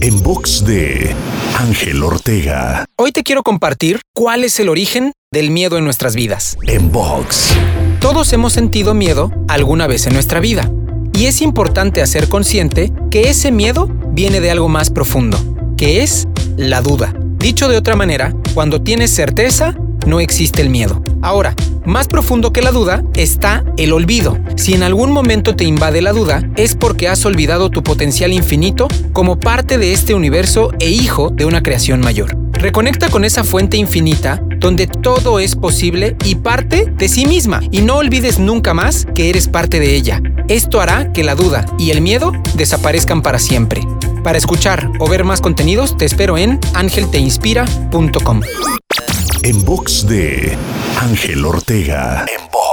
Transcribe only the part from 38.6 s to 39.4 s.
más que